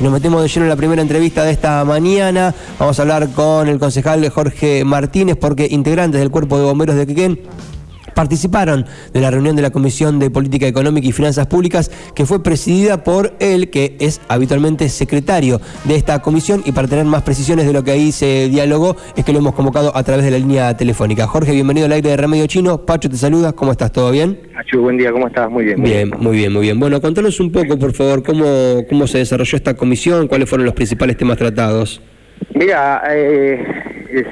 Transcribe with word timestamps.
Nos 0.00 0.12
metemos 0.12 0.40
de 0.42 0.48
lleno 0.48 0.66
en 0.66 0.70
la 0.70 0.76
primera 0.76 1.02
entrevista 1.02 1.42
de 1.42 1.50
esta 1.50 1.84
mañana. 1.84 2.54
Vamos 2.78 2.98
a 2.98 3.02
hablar 3.02 3.30
con 3.30 3.66
el 3.66 3.80
concejal 3.80 4.28
Jorge 4.30 4.84
Martínez, 4.84 5.36
porque 5.36 5.66
integrantes 5.68 6.20
del 6.20 6.30
Cuerpo 6.30 6.56
de 6.56 6.64
Bomberos 6.64 6.94
de 6.94 7.06
Quequén 7.06 7.40
participaron 8.18 8.84
de 9.14 9.20
la 9.20 9.30
reunión 9.30 9.54
de 9.54 9.62
la 9.62 9.70
Comisión 9.70 10.18
de 10.18 10.28
Política 10.28 10.66
Económica 10.66 11.06
y 11.06 11.12
Finanzas 11.12 11.46
Públicas 11.46 11.88
que 12.16 12.26
fue 12.26 12.42
presidida 12.42 13.04
por 13.04 13.34
él, 13.38 13.70
que 13.70 13.96
es 14.00 14.20
habitualmente 14.26 14.88
secretario 14.88 15.60
de 15.84 15.94
esta 15.94 16.20
comisión 16.20 16.60
y 16.64 16.72
para 16.72 16.88
tener 16.88 17.04
más 17.04 17.22
precisiones 17.22 17.64
de 17.64 17.72
lo 17.72 17.84
que 17.84 17.92
ahí 17.92 18.10
se 18.10 18.48
dialogó 18.48 18.96
es 19.16 19.24
que 19.24 19.32
lo 19.32 19.38
hemos 19.38 19.54
convocado 19.54 19.96
a 19.96 20.02
través 20.02 20.24
de 20.24 20.32
la 20.32 20.38
línea 20.38 20.76
telefónica. 20.76 21.28
Jorge, 21.28 21.52
bienvenido 21.52 21.86
al 21.86 21.92
aire 21.92 22.10
de 22.10 22.16
Remedio 22.16 22.48
Chino. 22.48 22.84
Pacho 22.84 23.08
te 23.08 23.16
saluda, 23.16 23.52
¿cómo 23.52 23.70
estás? 23.70 23.92
¿Todo 23.92 24.10
bien? 24.10 24.36
Pacho, 24.52 24.80
buen 24.80 24.96
día, 24.96 25.12
¿cómo 25.12 25.28
estás? 25.28 25.48
Muy 25.48 25.66
bien. 25.66 25.80
bien, 25.80 26.10
muy 26.18 26.36
bien, 26.38 26.52
muy 26.52 26.62
bien. 26.62 26.80
Bueno, 26.80 27.00
contanos 27.00 27.38
un 27.38 27.52
poco, 27.52 27.78
por 27.78 27.92
favor, 27.92 28.24
cómo, 28.24 28.84
cómo 28.88 29.06
se 29.06 29.18
desarrolló 29.18 29.56
esta 29.56 29.74
comisión, 29.74 30.26
cuáles 30.26 30.50
fueron 30.50 30.64
los 30.64 30.74
principales 30.74 31.16
temas 31.16 31.36
tratados. 31.36 32.02
Mira, 32.52 33.00
eh, 33.12 33.64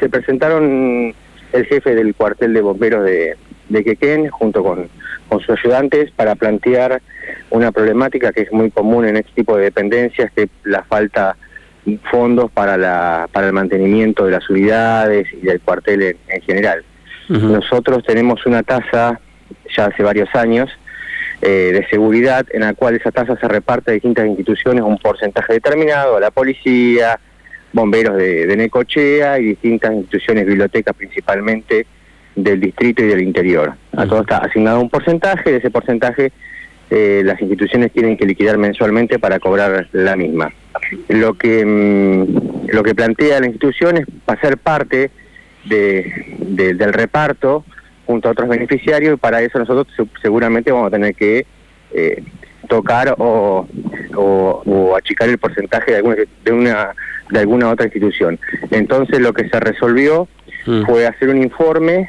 se 0.00 0.08
presentaron 0.08 1.14
el 1.52 1.66
jefe 1.66 1.94
del 1.94 2.16
cuartel 2.16 2.52
de 2.52 2.60
bomberos 2.60 3.04
de, 3.04 3.36
de 3.68 3.84
Quequén 3.84 4.28
junto 4.28 4.62
con, 4.62 4.88
sus 5.28 5.50
ayudantes 5.50 6.12
para 6.12 6.36
plantear 6.36 7.02
una 7.50 7.72
problemática 7.72 8.32
que 8.32 8.42
es 8.42 8.52
muy 8.52 8.70
común 8.70 9.06
en 9.06 9.16
este 9.16 9.32
tipo 9.34 9.56
de 9.56 9.64
dependencias, 9.64 10.30
que 10.32 10.44
es 10.44 10.48
la 10.62 10.84
falta 10.84 11.36
de 11.84 11.98
fondos 12.10 12.50
para, 12.52 12.76
la, 12.76 13.28
para 13.32 13.48
el 13.48 13.52
mantenimiento 13.52 14.24
de 14.24 14.30
las 14.30 14.48
unidades 14.48 15.26
y 15.32 15.44
del 15.44 15.60
cuartel 15.60 16.16
en, 16.28 16.42
general. 16.42 16.84
Nosotros 17.28 18.04
tenemos 18.04 18.46
una 18.46 18.62
tasa 18.62 19.20
ya 19.76 19.86
hace 19.86 20.04
varios 20.04 20.32
años 20.36 20.70
eh, 21.42 21.70
de 21.72 21.86
seguridad 21.88 22.46
en 22.52 22.60
la 22.60 22.74
cual 22.74 22.94
esa 22.94 23.10
tasa 23.10 23.36
se 23.36 23.48
reparte 23.48 23.90
a 23.90 23.94
distintas 23.94 24.26
instituciones 24.26 24.82
un 24.82 24.96
porcentaje 24.96 25.54
determinado, 25.54 26.16
a 26.16 26.20
la 26.20 26.30
policía, 26.30 27.18
bomberos 27.72 28.16
de, 28.16 28.46
de 28.46 28.56
Necochea 28.56 29.40
y 29.40 29.46
distintas 29.46 29.92
instituciones, 29.92 30.46
bibliotecas 30.46 30.94
principalmente, 30.94 31.86
del 32.36 32.60
distrito 32.60 33.02
y 33.02 33.08
del 33.08 33.22
interior. 33.22 33.74
A 33.92 34.06
todo 34.06 34.20
está 34.20 34.38
asignado 34.38 34.80
un 34.80 34.90
porcentaje, 34.90 35.50
de 35.50 35.56
ese 35.56 35.70
porcentaje 35.70 36.32
eh, 36.88 37.22
las 37.24 37.40
instituciones 37.40 37.90
tienen 37.90 38.16
que 38.16 38.26
liquidar 38.26 38.58
mensualmente 38.58 39.18
para 39.18 39.40
cobrar 39.40 39.88
la 39.92 40.14
misma. 40.14 40.52
Lo 41.08 41.34
que, 41.34 41.64
mm, 41.66 42.68
lo 42.68 42.82
que 42.84 42.94
plantea 42.94 43.40
la 43.40 43.46
institución 43.46 43.96
es 43.96 44.06
pasar 44.24 44.56
parte 44.58 45.10
de, 45.64 46.36
del 46.38 46.92
reparto 46.92 47.64
junto 48.06 48.28
a 48.28 48.32
otros 48.32 48.48
beneficiarios 48.48 49.14
y 49.14 49.16
para 49.16 49.42
eso 49.42 49.58
nosotros 49.58 49.88
seguramente 50.22 50.70
vamos 50.70 50.86
a 50.86 50.90
tener 50.90 51.16
que 51.16 51.44
eh, 51.92 52.22
tocar 52.68 53.16
o, 53.18 53.66
o, 54.14 54.96
achicar 54.96 55.28
el 55.28 55.38
porcentaje 55.38 55.90
de 55.90 55.96
alguna, 55.96 56.16
de 56.44 56.52
una 56.52 56.94
de 57.30 57.40
alguna 57.40 57.70
otra 57.70 57.86
institución. 57.86 58.38
Entonces 58.70 59.18
lo 59.18 59.32
que 59.32 59.48
se 59.48 59.58
resolvió 59.58 60.28
mm. 60.66 60.84
fue 60.84 61.06
hacer 61.06 61.28
un 61.28 61.42
informe 61.42 62.08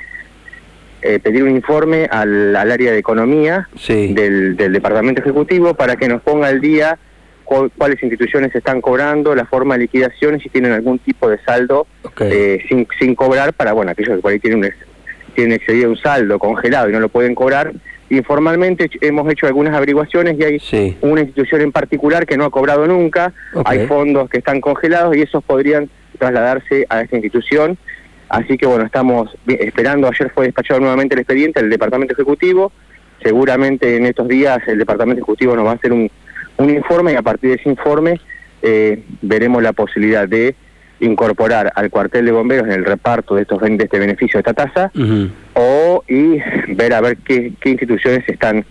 eh, 1.02 1.20
pedir 1.20 1.44
un 1.44 1.52
informe 1.52 2.08
al, 2.10 2.56
área 2.56 2.92
de 2.92 2.98
economía 2.98 3.70
del, 3.88 4.56
departamento 4.56 5.22
ejecutivo 5.22 5.74
para 5.74 5.96
que 5.96 6.08
nos 6.08 6.22
ponga 6.22 6.48
al 6.48 6.60
día 6.60 6.98
cuáles 7.46 8.02
instituciones 8.04 8.54
están 8.54 8.82
cobrando, 8.82 9.34
la 9.34 9.46
forma 9.46 9.76
de 9.76 9.82
liquidación 9.82 10.36
y 10.36 10.42
si 10.42 10.50
tienen 10.50 10.74
algún 10.74 11.00
tipo 11.00 11.30
de 11.30 11.40
saldo 11.44 11.88
eh, 12.20 12.66
sin, 12.68 12.88
sin 13.00 13.16
cobrar 13.16 13.54
para, 13.54 13.72
bueno, 13.72 13.92
aquellos 13.92 14.18
que 14.18 14.22
por 14.22 14.32
ahí 14.32 14.40
tienen, 14.40 14.74
tienen 15.34 15.54
excedido 15.54 15.90
un 15.90 15.98
saldo 15.98 16.40
congelado 16.40 16.90
y 16.90 16.92
no 16.92 17.00
lo 17.00 17.10
pueden 17.10 17.36
cobrar. 17.36 17.72
Informalmente 18.10 18.90
hemos 19.02 19.32
hecho 19.32 19.48
algunas 19.48 19.76
averiguaciones 19.76 20.38
y 20.40 20.44
hay 20.44 20.96
una 21.02 21.22
institución 21.22 21.62
en 21.62 21.72
particular 21.72 22.26
que 22.26 22.38
no 22.38 22.46
ha 22.46 22.50
cobrado 22.50 22.88
nunca, 22.88 23.34
hay 23.66 23.86
fondos 23.86 24.30
que 24.30 24.40
están 24.40 24.62
congelados 24.62 25.16
y 25.16 25.22
esos 25.22 25.44
podrían 25.44 25.90
trasladarse 26.18 26.86
a 26.90 27.02
esta 27.02 27.16
institución 27.16 27.78
Así 28.30 28.58
que 28.58 28.66
bueno, 28.66 28.86
estamos 28.86 29.36
esperando, 29.48 30.08
ayer 30.08 30.32
fue 30.34 30.46
despachado 30.46 30.80
nuevamente 30.80 31.16
el 31.16 31.22
expediente 31.22 31.62
del 31.62 31.70
Departamento 31.70 32.14
Ejecutivo, 32.14 32.72
seguramente 33.22 33.96
en 33.96 34.06
estos 34.06 34.28
días 34.28 34.60
el 34.68 34.80
Departamento 34.80 35.22
Ejecutivo 35.22 35.56
nos 35.56 35.66
va 35.66 35.72
a 35.72 35.76
hacer 35.76 35.94
un, 35.94 36.10
informe 36.60 37.14
y 37.14 37.16
a 37.16 37.22
partir 37.22 37.52
de 37.52 37.56
ese 37.58 37.70
informe 37.70 38.20
eh, 38.62 39.04
veremos 39.22 39.62
la 39.62 39.74
posibilidad 39.74 40.28
de 40.28 40.56
incorporar 41.00 41.72
al 41.76 41.92
cuartel 41.92 42.26
de 42.26 42.32
bomberos 42.32 42.66
en 42.66 42.74
el 42.74 42.86
reparto 42.86 43.36
de 43.36 43.44
estos 43.44 43.62
de 43.62 43.76
este 43.76 44.00
beneficio 44.00 44.42
de 44.42 44.50
esta 44.50 44.54
tasa 44.54 44.92
o 45.54 46.04
y 46.08 46.40
ver 46.74 46.94
a 46.94 47.02
ver 47.02 47.18
qué, 47.18 47.54
instituciones 47.66 48.28
están 48.28 48.66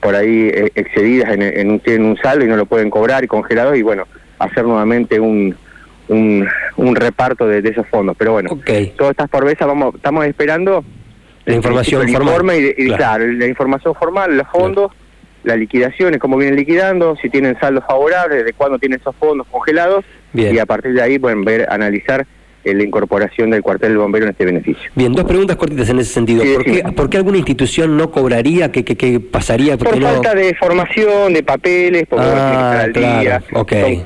por 0.00 0.14
ahí 0.14 0.50
eh, 0.52 0.70
excedidas 0.74 1.32
en, 1.32 1.70
un, 1.70 2.04
un 2.04 2.16
saldo 2.18 2.44
y 2.44 2.48
no 2.48 2.56
lo 2.56 2.66
pueden 2.66 2.90
cobrar 2.90 3.24
y 3.24 3.28
congelado 3.28 3.74
y 3.74 3.82
bueno 3.82 4.06
hacer 4.38 4.64
nuevamente 4.64 5.18
un 5.18 5.56
un, 6.10 6.96
reparto 6.96 7.46
de, 7.46 7.58
esos 7.68 7.86
fondos. 7.88 8.16
Pero 8.18 8.32
bueno, 8.32 8.50
todas 8.96 9.12
estas 9.12 9.28
por 9.28 9.44
vamos, 9.66 9.94
estamos 9.94 10.26
esperando 10.26 10.84
la 11.44 11.54
información 11.54 12.08
formal. 12.08 12.56
y, 12.76 12.86
claro. 12.92 13.26
la 13.26 13.46
información 13.46 13.94
formal, 13.94 14.36
los 14.36 14.46
fondos, 14.48 14.92
las 15.44 15.56
liquidaciones, 15.56 16.20
cómo 16.20 16.36
vienen 16.36 16.56
liquidando, 16.56 17.16
si 17.16 17.30
tienen 17.30 17.58
saldos 17.58 17.84
favorables, 17.86 18.44
de 18.44 18.52
cuándo 18.52 18.78
tienen 18.78 19.00
esos 19.00 19.14
fondos 19.16 19.46
congelados, 19.50 20.04
y 20.34 20.58
a 20.58 20.66
partir 20.66 20.92
de 20.92 21.02
ahí 21.02 21.18
pueden 21.18 21.44
ver, 21.44 21.66
analizar 21.70 22.26
la 22.64 22.82
incorporación 22.82 23.50
del 23.50 23.62
cuartel 23.62 23.90
del 23.90 23.98
bombero 23.98 24.26
en 24.26 24.32
este 24.32 24.44
beneficio. 24.44 24.90
Bien, 24.94 25.12
dos 25.12 25.24
preguntas 25.24 25.56
cortitas 25.56 25.88
en 25.88 25.98
ese 25.98 26.12
sentido. 26.12 26.42
¿Por, 26.94 27.08
qué, 27.08 27.16
alguna 27.16 27.38
institución 27.38 27.96
no 27.96 28.10
cobraría? 28.10 28.70
¿Qué, 28.70 28.84
qué, 28.84 29.20
pasaría? 29.20 29.76
Por, 29.76 30.00
falta 30.00 30.34
de 30.34 30.54
formación, 30.54 31.32
de 31.32 31.42
papeles, 31.42 32.04
porque 32.08 32.26
ah, 32.26 32.80
al 32.82 32.92
día. 32.92 33.42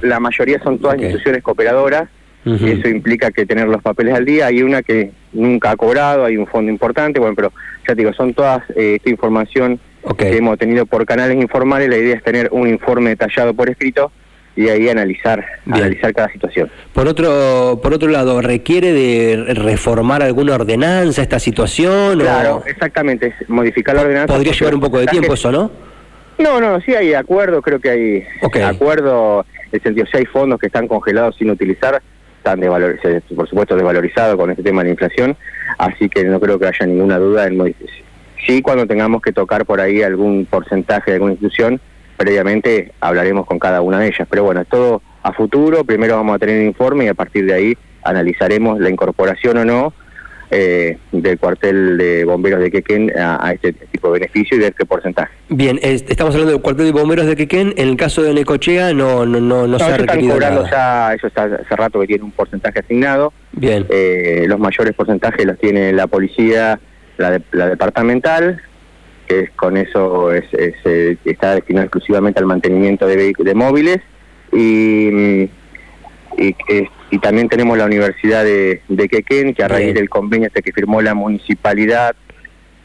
la 0.03 0.21
mayoría 0.21 0.63
son 0.63 0.79
todas 0.79 0.97
instituciones 0.99 1.43
cooperadoras, 1.43 2.09
y 2.45 2.71
eso 2.71 2.89
implica 2.89 3.31
que 3.31 3.47
tener 3.47 3.69
los 3.69 3.83
papeles 3.83 4.15
al 4.15 4.25
día. 4.25 4.47
Hay 4.47 4.63
una 4.63 4.83
que 4.83 5.13
nunca 5.33 5.71
ha 5.71 5.77
cobrado, 5.77 6.25
hay 6.25 6.37
un 6.37 6.47
fondo 6.47 6.71
importante, 6.71 7.19
bueno, 7.19 7.35
pero 7.35 7.53
ya 7.89 7.95
te 7.95 7.97
digo, 7.97 8.13
son 8.13 8.35
todas 8.35 8.63
eh, 8.77 8.97
esta 8.97 9.11
información 9.11 9.81
que 10.19 10.37
hemos 10.37 10.59
tenido 10.59 10.85
por 10.85 11.07
canales 11.07 11.41
informales. 11.41 11.89
La 11.89 11.97
idea 11.97 12.17
es 12.17 12.23
tener 12.23 12.49
un 12.53 12.69
informe 12.69 13.11
detallado 13.11 13.55
por 13.55 13.71
escrito 13.71 14.13
y 14.57 14.69
ahí 14.69 14.89
analizar 14.89 15.45
analizar 15.67 16.15
cada 16.15 16.29
situación. 16.31 16.71
Por 16.93 17.09
otro 17.09 17.81
por 17.83 17.93
otro 17.95 18.09
lado, 18.09 18.41
requiere 18.41 18.93
de 18.93 19.55
reformar 19.55 20.23
alguna 20.23 20.55
ordenanza 20.55 21.23
esta 21.23 21.39
situación 21.39 22.21
Claro, 22.21 22.63
exactamente, 22.67 23.35
modificar 23.49 23.95
la 23.95 24.03
ordenanza. 24.03 24.35
Podría 24.35 24.53
llevar 24.53 24.75
un 24.75 24.81
poco 24.81 24.99
de 24.99 25.07
tiempo 25.07 25.35
eso, 25.35 25.51
¿no? 25.51 25.71
No, 26.39 26.61
no, 26.61 26.81
sí 26.81 26.95
hay 26.95 27.15
acuerdo, 27.15 27.63
creo 27.63 27.81
que 27.81 27.91
hay 27.91 28.63
acuerdo, 28.63 29.47
en 29.67 29.69
el 29.73 29.83
sentido 29.83 30.07
si 30.11 30.19
hay 30.19 30.27
fondos 30.27 30.59
que 30.59 30.67
están 30.67 30.89
congelados 30.89 31.37
sin 31.37 31.51
utilizar, 31.51 32.03
están 32.39 32.61
por 33.37 33.49
supuesto 33.49 33.77
desvalorizados 33.77 34.37
con 34.37 34.51
este 34.51 34.63
tema 34.63 34.83
de 34.83 34.89
la 34.89 34.91
inflación, 34.91 35.37
así 35.79 36.09
que 36.09 36.25
no 36.25 36.41
creo 36.41 36.59
que 36.59 36.67
haya 36.67 36.87
ninguna 36.87 37.19
duda 37.19 37.47
en 37.47 37.57
modificar. 37.57 37.95
Sí, 38.47 38.61
cuando 38.61 38.87
tengamos 38.87 39.23
que 39.23 39.33
tocar 39.33 39.65
por 39.65 39.81
ahí 39.81 40.03
algún 40.03 40.45
porcentaje 40.45 41.13
de 41.13 41.15
alguna 41.15 41.33
institución, 41.33 41.81
previamente 42.25 42.93
hablaremos 43.01 43.47
con 43.47 43.59
cada 43.59 43.83
una 43.83 43.99
de 44.01 44.07
ellas. 44.09 44.27
Pero 44.31 44.45
bueno, 44.45 44.63
es 44.63 44.69
todo 44.69 45.03
a 45.23 45.33
futuro, 45.33 45.85
primero 45.85 46.17
vamos 46.17 46.37
a 46.37 46.39
tener 46.39 46.59
un 46.59 46.67
informe 46.67 47.05
y 47.05 47.09
a 47.09 47.15
partir 47.15 47.45
de 47.45 47.55
ahí 47.55 47.79
analizaremos 48.03 48.81
la 48.81 48.89
incorporación 48.89 49.59
o 49.59 49.65
no 49.65 49.93
eh, 50.51 50.99
del 51.13 51.39
cuartel 51.39 51.99
de 51.99 52.25
bomberos 52.25 52.61
de 52.61 52.71
Quequén 52.71 53.13
a, 53.19 53.53
este 53.53 53.73
tipo 53.73 54.09
de 54.09 54.21
beneficio 54.21 54.57
y 54.57 54.61
ver 54.61 54.75
qué 54.75 54.87
porcentaje. 54.87 55.33
Bien, 55.51 55.79
estamos 55.83 56.35
hablando 56.35 56.53
del 56.53 56.63
cuartel 56.63 56.87
de 56.87 56.93
bomberos 56.93 57.27
de 57.27 57.37
Quequén, 57.37 57.75
en 57.77 57.89
el 57.89 57.97
caso 57.97 58.23
de 58.23 58.33
Necochea 58.33 58.95
no 58.95 59.27
no 59.27 59.41
no, 59.41 59.67
no, 59.67 59.79
se 59.79 59.85
ha 59.85 59.97
están 59.97 60.27
cobrando 60.29 60.67
ya, 60.71 61.13
eso 61.15 61.27
está 61.27 61.45
hace 61.45 61.77
rato 61.77 62.01
que 62.01 62.07
tiene 62.07 62.25
un 62.25 62.33
porcentaje 62.33 62.81
asignado. 62.81 63.33
Bien. 63.53 63.87
Eh, 63.91 64.45
los 64.47 64.59
mayores 64.59 64.95
porcentajes 64.95 65.45
los 65.45 65.59
tiene 65.59 65.93
la 65.93 66.07
policía, 66.07 66.79
la, 67.17 67.41
la 67.53 67.69
departamental, 67.69 68.63
que 69.43 69.51
con 69.57 69.77
eso 69.77 70.33
es, 70.33 70.45
eh, 70.53 71.17
está 71.25 71.55
destinado 71.55 71.87
exclusivamente 71.87 72.41
al 72.41 72.47
mantenimiento 72.47 73.07
de, 73.07 73.33
de 73.37 73.55
móviles 73.55 73.99
y, 74.53 75.49
y, 76.37 77.19
también 77.23 77.49
tenemos 77.49 77.79
la 77.79 77.85
Universidad 77.87 78.45
de, 78.45 78.83
de 78.89 79.09
Quequén, 79.09 79.55
que 79.55 79.63
a 79.63 79.69
raíz 79.69 79.95
del 79.95 80.11
convenio 80.11 80.49
este 80.49 80.63
que 80.63 80.73
firmó 80.73 81.01
la 81.01 81.15
municipalidad 81.15 82.17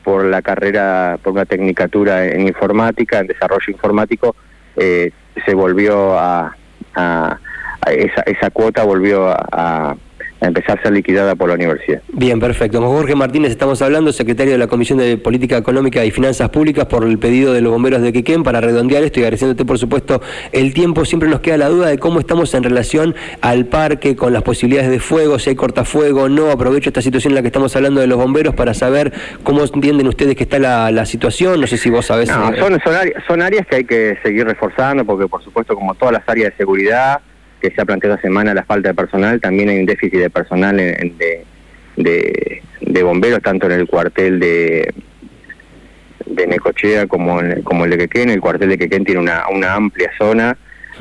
por 0.04 0.24
la 0.25 0.42
carrera, 0.42 1.19
por 1.22 1.34
una 1.34 1.46
tecnicatura 1.46 2.25
en 2.28 2.48
informática, 2.48 3.19
en 3.19 3.28
desarrollo 3.28 3.72
informático, 3.72 4.36
eh, 4.75 5.12
se 5.45 5.54
volvió 5.56 6.18
a, 6.18 6.56
esa, 7.88 8.22
esa 8.22 8.50
cuota 8.52 8.84
volvió 8.84 9.28
a 9.30 9.36
a 9.52 9.95
empezar 10.48 10.80
a 10.80 10.82
ser 10.82 10.94
liquidada 10.94 11.36
por 11.36 11.50
la 11.50 11.56
universidad. 11.56 12.02
Bien, 12.14 12.40
perfecto. 12.40 12.80
Con 12.80 12.90
Jorge 12.90 13.16
Martínez 13.16 13.52
estamos 13.52 13.82
hablando, 13.82 14.12
secretario 14.12 14.54
de 14.54 14.58
la 14.58 14.68
Comisión 14.68 14.98
de 15.00 15.18
Política 15.18 15.58
Económica 15.58 16.06
y 16.06 16.12
Finanzas 16.12 16.50
Públicas, 16.50 16.86
por 16.86 17.04
el 17.04 17.20
pedido 17.20 17.54
de 17.54 17.62
los 17.62 17.72
bomberos 17.72 18.02
de 18.02 18.14
Quequén 18.14 18.44
para 18.44 18.62
redondear 18.62 19.04
esto 19.04 19.20
y 19.20 19.24
agradeciéndote, 19.24 19.66
por 19.66 19.78
supuesto, 19.78 20.22
el 20.52 20.74
tiempo. 20.74 21.06
Siempre 21.06 21.30
nos 21.30 21.42
queda 21.42 21.58
la 21.58 21.70
duda 21.70 21.88
de 21.88 21.98
cómo 21.98 22.20
estamos 22.20 22.54
en 22.54 22.64
relación 22.64 23.16
al 23.42 23.66
parque, 23.66 24.16
con 24.16 24.34
las 24.34 24.44
posibilidades 24.44 24.90
de 24.90 25.00
fuego, 25.00 25.40
si 25.40 25.50
hay 25.50 25.56
cortafuego 25.56 26.30
no. 26.30 26.52
Aprovecho 26.52 26.90
esta 26.90 27.02
situación 27.02 27.32
en 27.32 27.36
la 27.36 27.42
que 27.42 27.48
estamos 27.48 27.76
hablando 27.76 28.02
de 28.02 28.08
los 28.08 28.18
bomberos 28.18 28.56
para 28.56 28.74
saber 28.74 29.14
cómo 29.44 29.64
entienden 29.64 30.08
ustedes 30.08 30.36
que 30.36 30.44
está 30.44 30.60
la, 30.60 31.06
situación. 31.06 31.60
No 31.60 31.68
sé 31.68 31.78
si 31.78 31.90
vos 31.90 32.06
sabés. 32.06 32.30
No, 32.30 32.54
eh, 32.54 32.60
son, 32.60 32.80
son, 32.84 32.94
áreas, 32.94 33.24
son 33.26 33.42
áreas 33.42 33.66
que 33.66 33.78
hay 33.78 33.84
que 33.84 34.18
seguir 34.22 34.46
reforzando, 34.46 35.06
porque, 35.06 35.28
por 35.28 35.44
supuesto, 35.44 35.76
como 35.76 35.96
todas 35.96 36.14
las 36.14 36.24
áreas 36.28 36.52
de 36.52 36.58
seguridad, 36.58 37.22
que 37.62 37.72
se 37.72 37.82
ha 37.82 37.86
planteado 37.86 38.16
esta 38.16 38.28
semana 38.28 38.54
la 38.54 38.64
falta 38.64 38.90
de 38.90 38.96
personal, 38.96 39.40
también 39.42 39.70
hay 39.70 39.80
un 39.80 39.86
déficit 39.86 40.20
de 40.20 40.30
personal 40.30 40.78
de, 40.78 41.46
de, 41.98 43.04
bomberos, 43.04 43.42
tanto 43.42 43.66
en 43.68 43.74
el 43.74 43.88
cuartel 43.88 44.40
de, 44.40 44.94
de 46.26 46.48
Necochea 46.48 47.08
como, 47.08 47.42
en, 47.42 47.62
como 47.64 47.86
el 47.86 47.92
de 47.92 47.98
Quequén. 47.98 48.30
El 48.30 48.42
cuartel 48.42 48.70
de 48.70 48.78
Quequén 48.78 49.06
tiene 49.06 49.22
una, 49.22 49.44
una 49.54 49.74
amplia 49.74 50.10
zona 50.18 50.58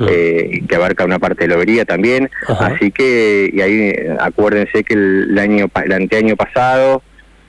eh, 0.07 0.61
que 0.67 0.75
abarca 0.75 1.05
una 1.05 1.19
parte 1.19 1.45
de 1.45 1.49
lobería 1.49 1.85
también. 1.85 2.29
Así 2.47 2.91
que, 2.91 3.49
y 3.51 3.61
ahí 3.61 3.93
acuérdense 4.19 4.83
que 4.83 4.93
el, 4.93 5.37
año 5.39 5.67
el 5.83 5.93
anteaño 5.93 6.35
pasado 6.35 7.01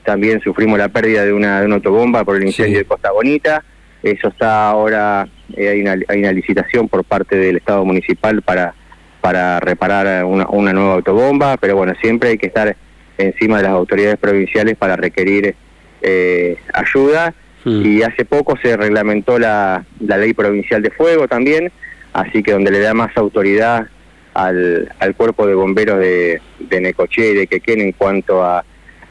también 0.05 0.41
sufrimos 0.41 0.79
la 0.79 0.89
pérdida 0.89 1.25
de 1.25 1.33
una, 1.33 1.61
de 1.61 1.67
una 1.67 1.77
autobomba 1.77 2.25
por 2.25 2.37
el 2.37 2.45
incendio 2.45 2.79
de 2.79 2.85
Costa 2.85 3.13
Bonita. 3.13 3.65
Eso 4.03 4.29
está 4.29 4.69
ahora, 4.69 5.29
eh, 5.57 5.69
hay, 5.69 5.83
una, 5.83 5.97
hay 6.09 6.21
una 6.21 6.33
licitación 6.33 6.89
por 6.89 7.05
parte 7.05 7.37
del 7.37 7.59
Estado 7.59 7.85
municipal 7.85 8.41
para, 8.41 8.75
para 9.21 9.61
reparar 9.61 10.25
una, 10.25 10.47
una 10.49 10.73
nueva 10.73 10.95
autobomba, 10.95 11.57
pero 11.57 11.77
bueno, 11.77 11.95
siempre 12.01 12.31
hay 12.31 12.39
que 12.39 12.47
estar 12.47 12.77
encima 13.19 13.59
de 13.59 13.65
las 13.65 13.73
autoridades 13.73 14.19
provinciales 14.19 14.77
para 14.77 14.97
requerir 14.97 15.55
eh, 16.03 16.57
ayuda. 16.73 17.35
Y 17.63 18.01
hace 18.01 18.25
poco 18.25 18.57
se 18.57 18.75
reglamentó 18.75 19.39
la, 19.39 19.85
la 20.01 20.17
ley 20.17 20.33
provincial 20.33 20.81
de 20.83 20.91
fuego 20.91 21.29
también, 21.29 21.71
así 22.15 22.43
que 22.43 22.53
donde 22.53 22.71
le 22.71 22.81
da 22.81 22.95
más 22.95 23.15
autoridad 23.19 23.87
al, 24.33 24.91
al 24.99 25.15
cuerpo 25.15 25.47
de 25.47 25.55
bomberos 25.55 25.99
de, 25.99 26.41
de 26.59 26.81
Necoché 26.81 27.33
y 27.33 27.35
de 27.35 27.47
Quequén 27.47 27.83
en 27.83 27.93
cuanto 27.93 28.43
a, 28.43 28.65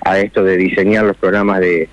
a 0.04 0.20
esto 0.20 0.44
de 0.44 0.58
diseñar 0.58 1.04
los 1.06 1.16
programas 1.18 1.60
de, 1.60 1.90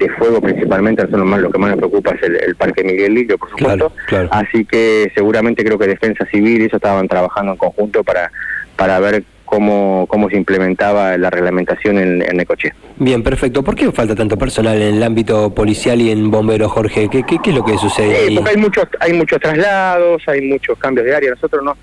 de 0.00 0.08
fuego 0.14 0.40
principalmente, 0.40 1.02
eso 1.02 1.16
más, 1.18 1.40
lo 1.40 1.50
que 1.50 1.58
más 1.58 1.70
nos 1.70 1.78
preocupa 1.78 2.14
es 2.14 2.22
el, 2.22 2.56
Parque 2.56 2.82
Miguel 2.82 3.14
Lillo, 3.14 3.38
por 3.38 3.50
supuesto. 3.50 3.92
Así 4.30 4.64
que 4.64 5.12
seguramente 5.14 5.64
creo 5.64 5.78
que 5.78 5.86
Defensa 5.86 6.26
Civil 6.26 6.62
y 6.62 6.64
eso 6.64 6.76
estaban 6.76 7.06
trabajando 7.06 7.52
en 7.52 7.58
conjunto 7.58 8.02
para, 8.02 8.32
para 8.76 8.98
ver 8.98 9.22
cómo, 9.44 10.06
cómo 10.08 10.30
se 10.30 10.36
implementaba 10.36 11.16
la 11.18 11.28
reglamentación 11.28 11.98
en, 11.98 12.22
en 12.22 12.36
Necoche. 12.36 12.72
Bien, 12.96 13.22
perfecto. 13.22 13.62
¿Por 13.62 13.74
qué 13.74 13.92
falta 13.92 14.14
tanto 14.14 14.38
personal 14.38 14.80
en 14.80 14.96
el 14.96 15.02
ámbito 15.02 15.54
policial 15.54 16.00
y 16.00 16.10
en 16.10 16.30
bomberos, 16.30 16.72
Jorge? 16.72 17.08
¿Qué, 17.10 17.22
qué, 17.24 17.38
es 17.44 17.54
lo 17.54 17.64
que 17.64 17.76
sucede? 17.76 18.26
Eh, 18.26 18.34
porque 18.34 18.50
hay 18.50 18.56
muchos, 18.56 18.84
hay 19.00 19.12
muchos 19.12 19.38
traslados, 19.40 20.22
hay 20.26 20.40
muchos 20.42 20.78
cambios 20.78 21.06
de 21.06 21.14
área. 21.14 21.30
Nosotros 21.30 21.62
no... 21.62 21.76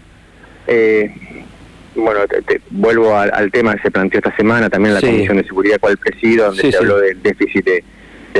Eh, 0.66 1.12
bueno, 1.96 2.22
te, 2.28 2.62
vuelvo 2.70 3.16
al, 3.16 3.52
tema 3.52 3.76
que 3.76 3.82
se 3.82 3.92
planteó 3.92 4.20
esta 4.20 4.36
semana, 4.36 4.70
también 4.70 4.94
la 4.94 5.02
Comisión 5.02 5.38
de 5.38 5.44
Seguridad 5.44 5.80
cual 5.80 5.98
presido, 5.98 6.48
donde 6.48 6.72
se 6.72 6.78
habló 6.78 7.00
del 7.00 7.22
déficit 7.24 7.66
de, 7.66 7.84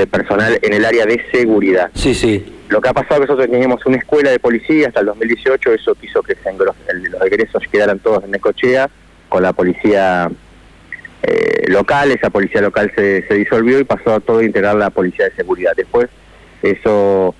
personal 0.06 0.58
en 0.62 0.72
el 0.72 0.84
área 0.84 1.06
de 1.06 1.22
seguridad. 1.32 1.90
Sí, 1.94 2.14
sí. 2.14 2.54
Lo 2.68 2.80
que 2.80 2.88
ha 2.88 2.92
pasado 2.92 3.22
es 3.22 3.26
que 3.26 3.32
nosotros 3.32 3.50
teníamos 3.50 3.84
una 3.86 3.96
escuela 3.96 4.30
de 4.30 4.38
policía 4.38 4.88
hasta 4.88 5.00
el 5.00 5.06
2018, 5.06 5.72
eso 5.72 5.94
quiso 5.94 6.22
que 6.22 6.34
se 6.34 6.52
los, 6.52 6.76
los 7.10 7.22
egresos 7.22 7.62
quedaran 7.70 7.98
todos 7.98 8.24
en 8.24 8.30
Necochea, 8.30 8.90
con 9.28 9.42
la 9.42 9.52
policía 9.52 10.30
eh, 11.22 11.64
local, 11.68 12.10
esa 12.10 12.30
policía 12.30 12.60
local 12.60 12.92
se, 12.94 13.26
se 13.26 13.34
disolvió 13.34 13.80
y 13.80 13.84
pasó 13.84 14.14
a 14.14 14.20
todo 14.20 14.42
integrar 14.42 14.76
la 14.76 14.90
policía 14.90 15.26
de 15.26 15.34
seguridad. 15.34 15.72
Después 15.76 16.08
eso 16.62 17.34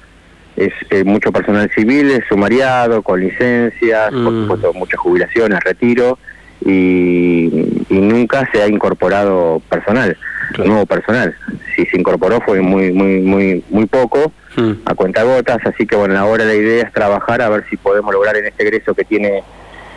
es 0.56 0.72
eh, 0.90 1.04
mucho 1.04 1.32
personal 1.32 1.70
civil, 1.74 2.22
sumariado, 2.28 3.02
con 3.02 3.20
licencias, 3.20 4.10
por 4.10 4.32
mm. 4.32 4.42
supuesto 4.42 4.72
muchas 4.74 5.00
jubilaciones, 5.00 5.60
retiro, 5.60 6.18
y, 6.64 7.84
nunca 7.88 8.48
se 8.52 8.62
ha 8.62 8.68
incorporado 8.68 9.62
personal, 9.68 10.16
nuevo 10.56 10.86
personal. 10.86 11.34
Si 11.74 11.86
se 11.86 11.98
incorporó 11.98 12.40
fue 12.40 12.60
muy, 12.60 12.92
muy, 12.92 13.20
muy, 13.20 13.64
muy 13.70 13.86
poco, 13.86 14.32
mm. 14.56 14.72
a 14.84 14.94
cuenta 14.94 15.22
gotas, 15.22 15.58
así 15.64 15.86
que 15.86 15.96
bueno, 15.96 16.18
ahora 16.18 16.44
la 16.44 16.54
idea 16.54 16.84
es 16.84 16.92
trabajar 16.92 17.42
a 17.42 17.48
ver 17.48 17.64
si 17.70 17.76
podemos 17.76 18.12
lograr 18.12 18.36
en 18.36 18.46
este 18.46 18.64
egreso 18.64 18.94
que 18.94 19.04
tiene 19.04 19.42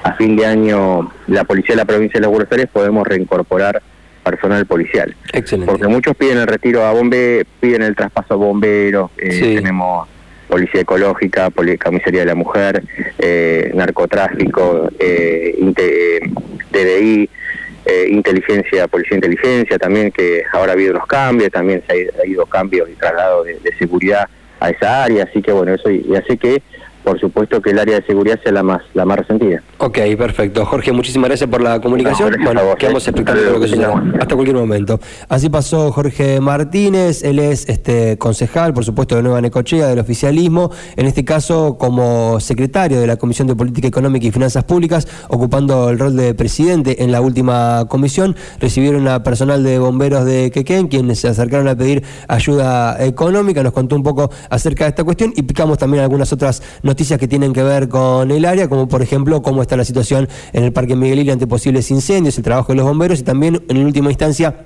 a 0.03 0.13
fin 0.13 0.35
de 0.35 0.45
año 0.45 1.11
la 1.27 1.43
policía 1.43 1.75
de 1.75 1.81
la 1.81 1.85
provincia 1.85 2.19
de 2.19 2.25
los 2.25 2.31
Buenos 2.31 2.51
Aires, 2.51 2.67
podemos 2.71 3.07
reincorporar 3.07 3.81
personal 4.23 4.65
policial. 4.65 5.15
Excelente. 5.33 5.71
Porque 5.71 5.87
muchos 5.87 6.15
piden 6.15 6.37
el 6.39 6.47
retiro 6.47 6.85
a 6.85 6.91
bomberos, 6.91 7.47
piden 7.59 7.83
el 7.83 7.95
traspaso 7.95 8.35
a 8.35 8.37
bomberos, 8.37 9.11
eh, 9.17 9.55
tenemos 9.55 10.07
Policía 10.47 10.81
Ecológica, 10.81 11.49
Comisaría 11.83 12.21
de 12.21 12.25
la 12.25 12.35
Mujer, 12.35 12.83
eh, 13.17 13.71
Narcotráfico, 13.73 14.89
eh, 14.99 15.55
DDI, 16.71 17.29
eh, 17.85 18.07
Inteligencia, 18.09 18.87
Policía 18.87 19.15
Inteligencia, 19.15 19.77
también 19.77 20.11
que 20.11 20.43
ahora 20.53 20.71
ha 20.71 20.73
habido 20.73 20.91
unos 20.91 21.07
cambios, 21.07 21.51
también 21.51 21.83
se 21.87 22.09
ha, 22.21 22.25
ido 22.25 22.45
cambios 22.45 22.89
y 22.89 22.93
traslado 22.93 23.43
de, 23.43 23.59
de, 23.59 23.75
seguridad 23.77 24.27
a 24.59 24.69
esa 24.69 25.03
área, 25.03 25.23
así 25.23 25.41
que 25.41 25.51
bueno, 25.51 25.73
eso 25.73 25.89
y 25.89 26.15
hace 26.15 26.37
que 26.37 26.61
por 27.03 27.19
supuesto 27.19 27.61
que 27.61 27.71
el 27.71 27.79
área 27.79 27.99
de 27.99 28.05
seguridad 28.05 28.39
sea 28.43 28.51
la 28.51 28.63
más 28.63 28.81
la 28.93 29.05
más 29.05 29.19
resentida. 29.19 29.61
Ok, 29.77 29.99
perfecto. 30.17 30.65
Jorge, 30.65 30.91
muchísimas 30.91 31.29
gracias 31.29 31.49
por 31.49 31.61
la 31.61 31.79
comunicación. 31.79 32.35
bueno, 32.43 32.61
quedamos 32.77 33.07
expectando 33.07 33.41
lo 33.51 33.59
que 33.59 33.67
suceda. 33.67 33.93
Hasta 34.19 34.35
cualquier 34.35 34.57
momento. 34.57 34.99
Así 35.29 35.49
pasó 35.49 35.91
Jorge 35.91 36.39
Martínez, 36.39 37.23
él 37.23 37.39
es 37.39 37.67
este 37.69 38.17
concejal, 38.17 38.73
por 38.73 38.85
supuesto, 38.85 39.15
de 39.15 39.23
Nueva 39.23 39.41
Necochea, 39.41 39.87
del 39.87 39.99
oficialismo, 39.99 40.71
en 40.95 41.05
este 41.05 41.25
caso 41.25 41.77
como 41.77 42.39
secretario 42.39 42.99
de 42.99 43.07
la 43.07 43.17
Comisión 43.17 43.47
de 43.47 43.55
Política 43.55 43.87
Económica 43.87 44.25
y 44.27 44.31
Finanzas 44.31 44.63
Públicas, 44.63 45.07
ocupando 45.29 45.89
el 45.89 45.99
rol 45.99 46.15
de 46.15 46.33
presidente 46.33 47.03
en 47.03 47.11
la 47.11 47.21
última 47.21 47.85
comisión. 47.89 48.35
Recibieron 48.59 49.07
a 49.07 49.23
personal 49.23 49.63
de 49.63 49.79
bomberos 49.79 50.25
de 50.25 50.51
Quequén, 50.51 50.87
quienes 50.87 51.19
se 51.19 51.27
acercaron 51.27 51.67
a 51.67 51.75
pedir 51.75 52.03
ayuda 52.27 53.03
económica, 53.03 53.63
nos 53.63 53.73
contó 53.73 53.95
un 53.95 54.03
poco 54.03 54.31
acerca 54.49 54.85
de 54.85 54.89
esta 54.89 55.03
cuestión 55.03 55.33
y 55.35 55.43
picamos 55.43 55.77
también 55.77 56.03
algunas 56.03 56.31
otras 56.33 56.61
noticias 56.91 57.17
que 57.17 57.27
tienen 57.27 57.53
que 57.53 57.63
ver 57.63 57.87
con 57.87 58.31
el 58.31 58.43
área, 58.43 58.67
como 58.67 58.89
por 58.89 59.01
ejemplo 59.01 59.41
cómo 59.41 59.61
está 59.61 59.77
la 59.77 59.85
situación 59.85 60.27
en 60.51 60.65
el 60.65 60.73
Parque 60.73 60.97
Miguelil 60.97 61.29
ante 61.31 61.47
posibles 61.47 61.89
incendios, 61.89 62.37
el 62.37 62.43
trabajo 62.43 62.73
de 62.73 62.75
los 62.75 62.85
bomberos 62.85 63.19
y 63.21 63.23
también 63.23 63.63
en 63.69 63.85
última 63.85 64.09
instancia 64.09 64.65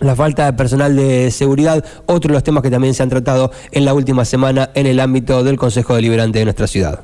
la 0.00 0.14
falta 0.14 0.46
de 0.46 0.52
personal 0.54 0.96
de 0.96 1.30
seguridad, 1.30 1.84
otro 2.06 2.28
de 2.28 2.34
los 2.34 2.44
temas 2.44 2.62
que 2.62 2.70
también 2.70 2.94
se 2.94 3.02
han 3.02 3.10
tratado 3.10 3.50
en 3.70 3.84
la 3.84 3.92
última 3.92 4.24
semana 4.24 4.70
en 4.74 4.86
el 4.86 4.98
ámbito 4.98 5.44
del 5.44 5.58
Consejo 5.58 5.94
Deliberante 5.94 6.38
de 6.38 6.44
nuestra 6.44 6.66
ciudad. 6.66 7.00